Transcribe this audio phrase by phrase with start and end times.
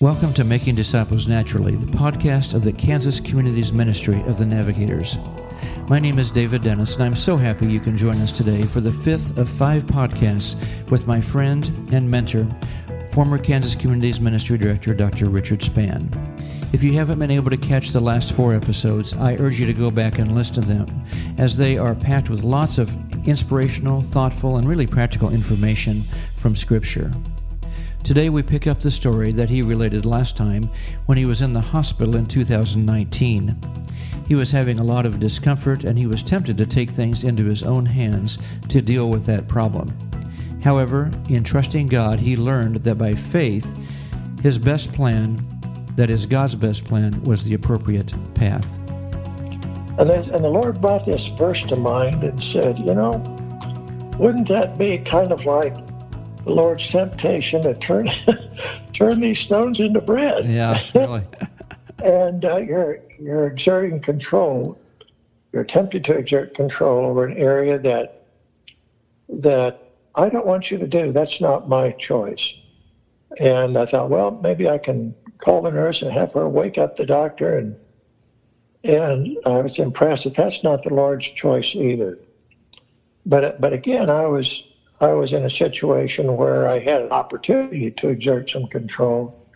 [0.00, 5.18] Welcome to Making Disciples Naturally, the podcast of the Kansas Communities Ministry of the Navigators.
[5.88, 8.80] My name is David Dennis, and I'm so happy you can join us today for
[8.80, 10.54] the fifth of five podcasts
[10.88, 12.46] with my friend and mentor,
[13.10, 15.30] former Kansas Communities Ministry Director Dr.
[15.30, 16.08] Richard Spann.
[16.72, 19.74] If you haven't been able to catch the last four episodes, I urge you to
[19.74, 20.86] go back and listen to them,
[21.38, 22.88] as they are packed with lots of
[23.26, 26.02] inspirational, thoughtful, and really practical information
[26.36, 27.12] from Scripture.
[28.04, 30.70] Today we pick up the story that he related last time
[31.06, 33.56] when he was in the hospital in 2019.
[34.26, 37.44] He was having a lot of discomfort and he was tempted to take things into
[37.44, 39.92] his own hands to deal with that problem.
[40.62, 43.66] However, in trusting God, he learned that by faith,
[44.42, 45.44] his best plan,
[45.96, 48.78] that is God's best plan, was the appropriate path.
[49.98, 53.18] And, and the Lord brought this verse to mind and said, You know,
[54.18, 55.74] wouldn't that be kind of like
[56.48, 58.08] the Lord's temptation to turn
[58.94, 60.46] turn these stones into bread.
[60.46, 61.22] Yeah, really.
[62.02, 64.78] and uh, you're you're exerting control.
[65.52, 68.24] You're tempted to exert control over an area that
[69.28, 71.12] that I don't want you to do.
[71.12, 72.54] That's not my choice.
[73.38, 76.96] And I thought, well, maybe I can call the nurse and have her wake up
[76.96, 77.58] the doctor.
[77.58, 77.76] And
[78.84, 82.18] and I was impressed that that's not the Lord's choice either.
[83.26, 84.62] But but again, I was
[85.00, 89.46] I was in a situation where I had an opportunity to exert some control,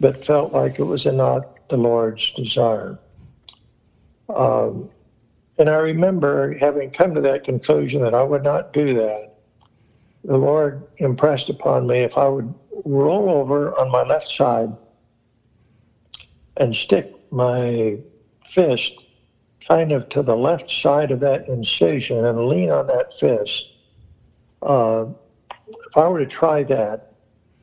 [0.00, 2.98] but felt like it was not the Lord's desire.
[4.28, 4.90] Um,
[5.58, 9.34] and I remember having come to that conclusion that I would not do that.
[10.24, 12.52] The Lord impressed upon me if I would
[12.84, 14.70] roll over on my left side
[16.56, 17.98] and stick my
[18.44, 18.92] fist
[19.66, 23.71] kind of to the left side of that incision and lean on that fist
[24.62, 25.06] uh,
[25.68, 27.00] if I were to try that,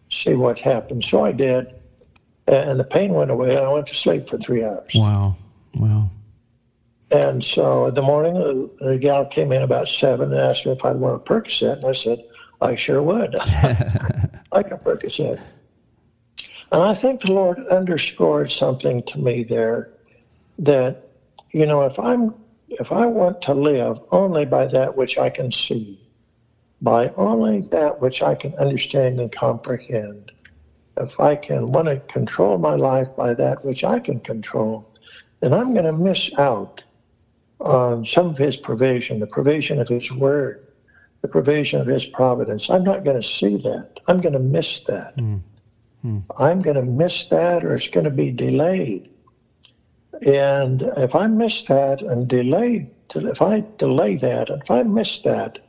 [0.10, 1.04] see what happened.
[1.04, 1.68] So I did,
[2.48, 4.92] and the pain went away, and I went to sleep for three hours.
[4.96, 5.36] Wow,
[5.76, 6.10] wow.
[7.12, 10.74] And so in the morning, the, the gal came in about seven and asked me
[10.74, 12.24] if I'd want a Percocet, and I said,
[12.62, 13.34] I sure would.
[14.52, 15.42] like a Percocet.
[16.72, 19.90] And I think the Lord underscored something to me there
[20.60, 21.04] that,
[21.52, 22.36] you know, if I'm
[22.70, 26.00] if I want to live only by that which I can see,
[26.82, 30.32] by only that which I can understand and comprehend.
[30.98, 34.86] If I can want to control my life by that which I can control,
[35.42, 36.82] then I'm going to miss out
[37.60, 40.62] on some of his provision, the provision of his word,
[41.22, 42.70] the provision of his providence.
[42.70, 43.90] I'm not going to see that.
[44.08, 45.16] I'm going to miss that.
[45.18, 45.42] Mm.
[46.06, 46.24] Mm.
[46.38, 49.10] I'm going to miss that or it's going to be delayed.
[50.26, 55.60] And if I miss that and delay, if I delay that, if I miss that,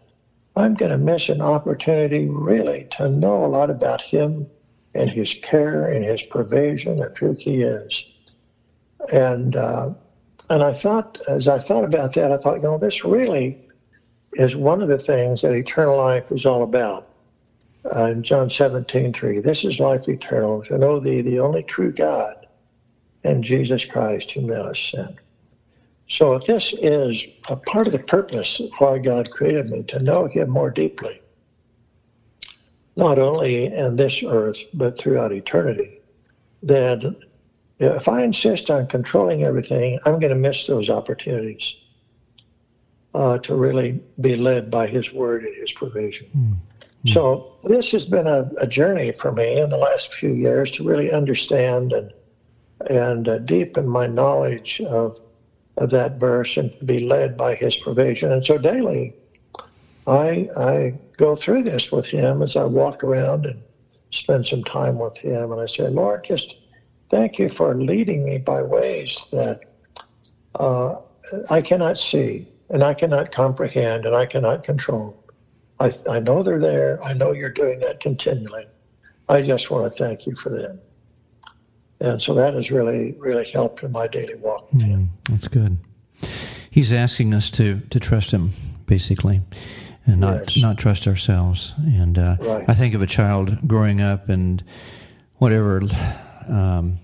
[0.56, 4.47] I'm going to miss an opportunity really to know a lot about him
[4.94, 8.05] and his care and his provision of who he is.
[9.12, 9.94] And uh,
[10.50, 13.56] and I thought, as I thought about that, I thought, you know, this really
[14.33, 17.06] is one of the things that eternal life is all about.
[17.94, 21.93] Uh, in John 17, 3, this is life eternal, to know thee, the only true
[21.93, 22.47] God,
[23.25, 25.16] and Jesus Christ, whom thou hast sent.
[26.10, 30.26] So this is a part of the purpose of why God created me, to know
[30.26, 31.22] him more deeply.
[32.97, 36.00] Not only in this earth, but throughout eternity.
[36.65, 37.16] That
[37.78, 41.76] if I insist on controlling everything, I'm going to miss those opportunities
[43.15, 46.27] uh, to really be led by his word and his provision.
[46.37, 47.12] Mm-hmm.
[47.12, 50.84] So this has been a, a, journey for me in the last few years to
[50.84, 52.12] really understand and
[52.88, 55.19] and uh, deepen my knowledge of
[55.80, 58.30] of that verse and be led by his provision.
[58.30, 59.14] And so daily,
[60.06, 63.64] I, I go through this with him as I walk around and
[64.12, 65.52] spend some time with him.
[65.52, 66.54] And I say, Lord, just
[67.10, 69.58] thank you for leading me by ways that
[70.56, 70.96] uh,
[71.48, 75.16] I cannot see and I cannot comprehend and I cannot control.
[75.80, 77.02] I, I know they're there.
[77.02, 78.68] I know you're doing that continually.
[79.28, 80.80] I just want to thank you for them
[82.00, 84.71] and so that has really really helped in my daily walk.
[84.71, 85.78] Mm, that's good.
[86.71, 88.53] He's asking us to to trust him,
[88.86, 89.41] basically,
[90.07, 90.63] and not yes.
[90.63, 91.74] not trust ourselves.
[91.78, 92.65] And uh, right.
[92.69, 94.63] I think of a child growing up and
[95.36, 95.83] whatever.
[96.48, 96.98] Um,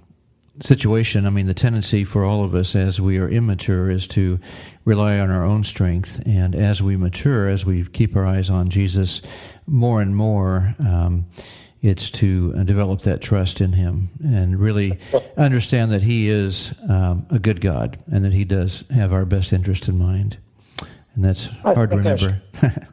[0.61, 4.39] situation, I mean, the tendency for all of us as we are immature is to
[4.85, 6.23] rely on our own strength.
[6.25, 9.21] And as we mature, as we keep our eyes on Jesus
[9.67, 11.27] more and more, um,
[11.87, 14.99] it's to uh, develop that trust in Him and really
[15.37, 19.53] understand that He is um, a good God and that He does have our best
[19.53, 20.37] interest in mind.
[21.15, 22.43] And that's hard to remember.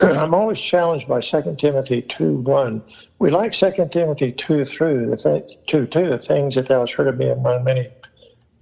[0.00, 2.82] I'm always challenged by 2 Timothy 2 1.
[3.18, 6.94] We like 2 Timothy 2 through the th- 2 2, the things that thou hast
[6.94, 7.88] heard of me among many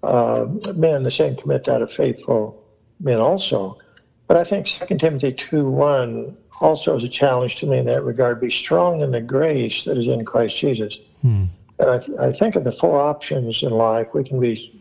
[0.03, 2.65] uh, men, the same commit that of faithful
[3.01, 3.79] men also.
[4.29, 8.05] But I think 2 Timothy 2 1 also is a challenge to me in that
[8.05, 8.41] regard.
[8.41, 10.99] Be strong in the grace that is in Christ Jesus.
[11.23, 11.47] Hmm.
[11.81, 14.09] And I, I think of the four options in life.
[14.15, 14.73] We can be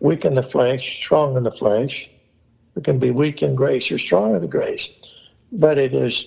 [0.00, 2.08] weak in the flesh, strong in the flesh.
[2.74, 4.88] We can be weak in grace or strong in the grace
[5.52, 6.26] but it is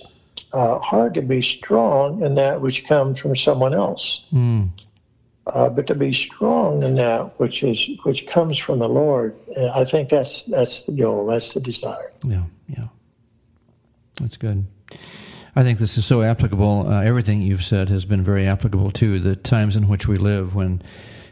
[0.52, 4.24] uh, hard to be strong in that which comes from someone else.
[4.32, 4.70] Mm.
[5.46, 9.68] Uh, but to be strong in that which is which comes from the Lord, uh,
[9.78, 11.26] I think that's that's the goal.
[11.26, 12.10] That's the desire.
[12.24, 12.88] Yeah, yeah,
[14.20, 14.64] that's good.
[15.54, 16.88] I think this is so applicable.
[16.88, 20.56] Uh, everything you've said has been very applicable to the times in which we live,
[20.56, 20.82] when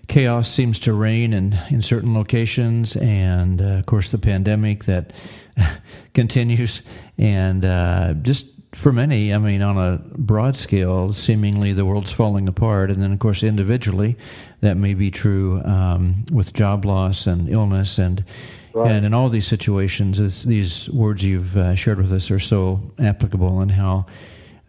[0.07, 5.13] chaos seems to reign in in certain locations, and uh, of course the pandemic that
[6.15, 6.83] continues,
[7.19, 12.49] and uh, just for many, I mean, on a broad scale, seemingly the world's falling
[12.49, 14.17] apart, and then of course individually,
[14.61, 18.25] that may be true um, with job loss and illness, and
[18.73, 18.91] right.
[18.91, 23.61] and in all these situations, these words you've uh, shared with us are so applicable,
[23.61, 24.07] and how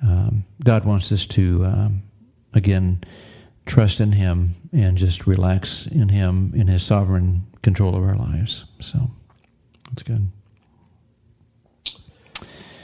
[0.01, 2.03] um, God wants us to um,
[2.53, 3.03] again
[3.65, 8.65] trust in Him and just relax in Him in His sovereign control of our lives.
[8.79, 9.09] So
[9.89, 10.29] that's good.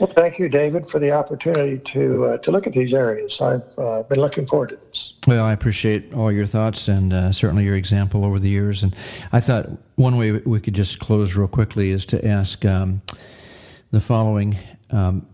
[0.02, 3.40] Well, thank you, David, for the opportunity to uh, to look at these areas.
[3.40, 5.14] I've uh, been looking forward to this.
[5.28, 8.82] Well, I appreciate all your thoughts and uh, certainly your example over the years.
[8.82, 8.96] And
[9.30, 13.00] I thought one way we could just close real quickly is to ask um,
[13.92, 14.58] the following.
[14.90, 15.24] Um,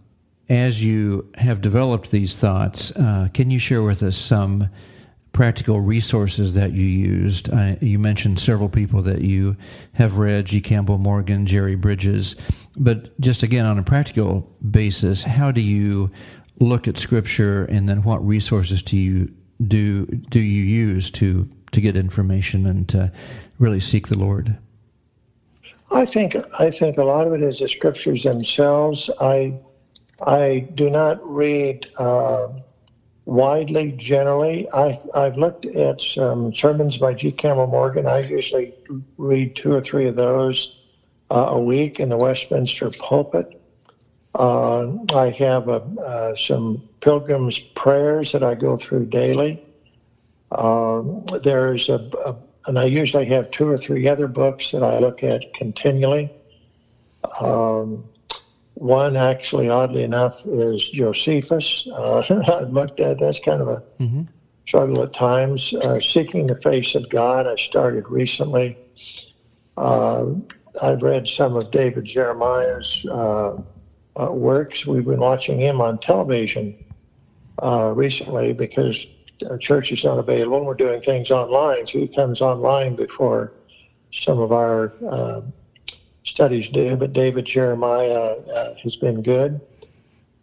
[0.51, 4.69] as you have developed these thoughts, uh, can you share with us some
[5.33, 7.53] practical resources that you used.
[7.53, 9.57] I, you mentioned several people that you
[9.93, 10.61] have read G.
[10.61, 12.37] Campbell Morgan, Jerry Bridges.
[12.77, 16.11] But just again, on a practical basis, how do you
[16.61, 19.33] look at Scripture and then what resources do you,
[19.67, 23.13] do, do you use to, to get information and to
[23.59, 24.57] really seek the Lord?
[25.91, 29.11] I think I think a lot of it is the scriptures themselves.
[29.21, 29.59] I
[30.21, 32.49] I do not read uh,
[33.29, 34.67] widely generally.
[34.73, 37.31] I, I've looked at some sermons by G.
[37.31, 38.07] Campbell Morgan.
[38.07, 38.75] I usually
[39.19, 40.75] read two or three of those
[41.31, 43.61] uh, a week in the Westminster pulpit.
[44.35, 49.63] Uh, I have a, uh, some pilgrim's prayers that I go through daily.
[50.51, 52.37] Um, there's a, a,
[52.67, 56.33] and I usually have two or three other books that I look at continually.
[57.43, 58.05] Um,
[58.79, 61.89] one, actually, oddly enough, is Josephus.
[61.93, 62.19] Uh,
[62.61, 64.23] I've looked at that's kind of a mm-hmm.
[64.67, 65.75] struggle at times.
[65.75, 68.79] Uh, Seeking the Face of God, I started recently.
[69.77, 70.35] Uh,
[70.81, 73.57] I've read some of David Jeremiah's uh,
[74.17, 74.87] uh, works.
[74.87, 76.85] We've been watching him on television
[77.61, 79.07] uh, recently because
[79.59, 80.65] church is not available.
[80.65, 83.53] We're doing things online, so he comes online before
[84.13, 84.93] some of our
[86.29, 89.61] studies do, but David Jeremiah uh, has been good.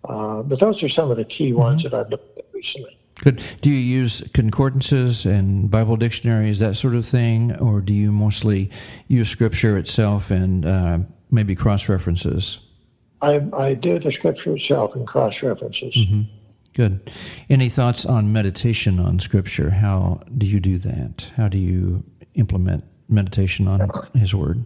[0.07, 1.95] Uh, but those are some of the key ones mm-hmm.
[1.95, 2.97] that I've looked at recently.
[3.15, 3.41] Good.
[3.61, 8.69] Do you use concordances and Bible dictionaries, that sort of thing, or do you mostly
[9.07, 10.99] use Scripture itself and uh,
[11.31, 12.59] maybe cross references?
[13.21, 15.95] I, I do the Scripture itself and cross references.
[15.95, 16.21] Mm-hmm.
[16.73, 17.09] Good.
[17.49, 19.69] Any thoughts on meditation on Scripture?
[19.69, 21.31] How do you do that?
[21.37, 22.03] How do you
[22.33, 24.65] implement meditation on His Word?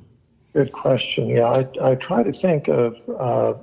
[0.54, 1.30] Good question.
[1.30, 3.54] Yeah, I, I try to think of uh,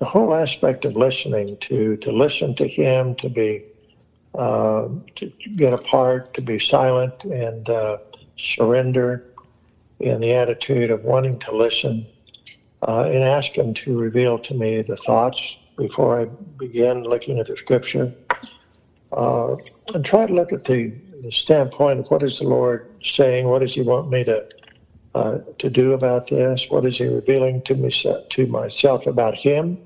[0.00, 3.62] the whole aspect of listening to to listen to him, to be
[4.34, 7.98] uh, to get apart, to be silent, and uh,
[8.38, 9.22] surrender
[10.00, 12.06] in the attitude of wanting to listen,
[12.88, 16.26] uh, and ask him to reveal to me the thoughts before I
[16.58, 18.12] begin looking at the scripture,
[19.12, 19.56] uh,
[19.94, 23.60] and try to look at the, the standpoint of what is the Lord saying, what
[23.60, 24.44] does He want me to
[25.14, 26.66] uh, to do about this?
[26.68, 29.78] What is he revealing to me to myself about him?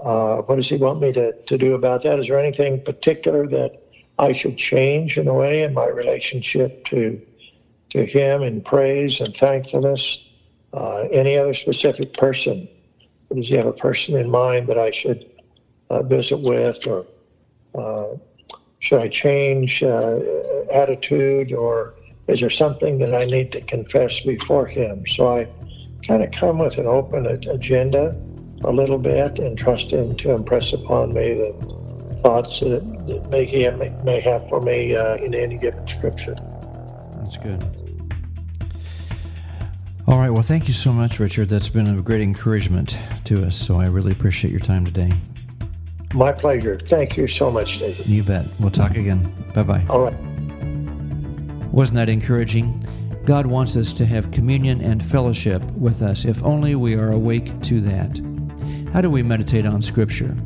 [0.00, 2.18] Uh, what does he want me to, to do about that?
[2.18, 3.82] Is there anything particular that
[4.18, 7.20] I should change in a way in my relationship to
[7.88, 10.18] to him in praise and thankfulness?
[10.72, 12.68] Uh, any other specific person?
[13.32, 15.30] Does he have a person in mind that I should
[15.88, 17.06] uh, visit with, or
[17.74, 18.16] uh,
[18.80, 21.94] should I change attitude or
[22.28, 25.06] is there something that I need to confess before Him?
[25.06, 25.48] So I
[26.06, 28.20] kind of come with an open agenda
[28.64, 33.44] a little bit and trust Him to impress upon me the thoughts that, that may,
[33.44, 33.68] He
[34.04, 36.36] may have for me uh, in any given scripture.
[37.22, 37.64] That's good.
[40.08, 40.30] All right.
[40.30, 41.48] Well, thank you so much, Richard.
[41.48, 43.56] That's been a great encouragement to us.
[43.56, 45.10] So I really appreciate your time today.
[46.14, 46.78] My pleasure.
[46.78, 48.06] Thank you so much, David.
[48.06, 48.46] You bet.
[48.60, 49.32] We'll talk again.
[49.52, 49.84] Bye bye.
[49.88, 50.35] All right.
[51.72, 52.82] Wasn't that encouraging?
[53.24, 57.60] God wants us to have communion and fellowship with us if only we are awake
[57.62, 58.20] to that.
[58.92, 60.36] How do we meditate on Scripture?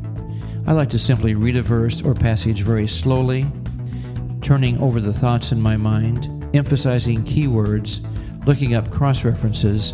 [0.67, 3.45] I like to simply read a verse or passage very slowly,
[4.41, 8.01] turning over the thoughts in my mind, emphasizing key words,
[8.45, 9.93] looking up cross references,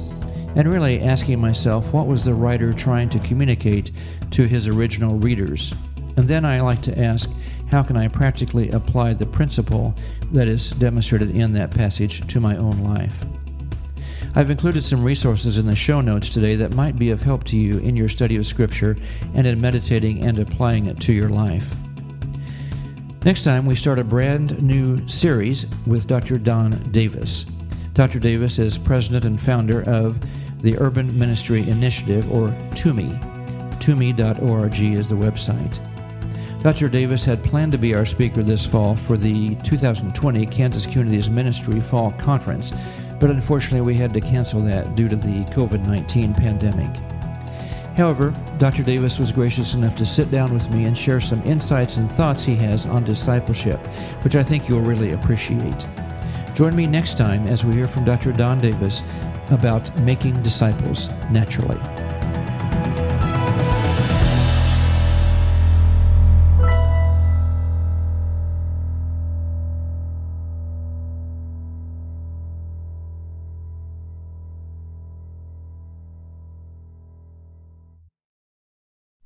[0.55, 3.91] and really asking myself what was the writer trying to communicate
[4.31, 5.74] to his original readers.
[6.15, 7.29] And then I like to ask,
[7.69, 9.95] how can I practically apply the principle
[10.31, 13.25] that is demonstrated in that passage to my own life?
[14.36, 17.57] I've included some resources in the show notes today that might be of help to
[17.57, 18.95] you in your study of Scripture
[19.33, 21.67] and in meditating and applying it to your life.
[23.25, 26.38] Next time, we start a brand new series with Dr.
[26.38, 27.45] Don Davis.
[27.93, 28.19] Dr.
[28.19, 30.19] Davis is president and founder of
[30.62, 33.19] the Urban Ministry Initiative, or TUMI.
[33.79, 35.87] TUMI.org is the website.
[36.63, 36.89] Dr.
[36.89, 41.79] Davis had planned to be our speaker this fall for the 2020 Kansas Communities Ministry
[41.79, 42.73] Fall Conference,
[43.19, 46.89] but unfortunately we had to cancel that due to the COVID 19 pandemic.
[47.95, 48.83] However, Dr.
[48.83, 52.43] Davis was gracious enough to sit down with me and share some insights and thoughts
[52.43, 53.79] he has on discipleship,
[54.23, 55.87] which I think you'll really appreciate.
[56.53, 58.33] Join me next time as we hear from Dr.
[58.33, 59.03] Don Davis
[59.51, 61.77] about making disciples naturally.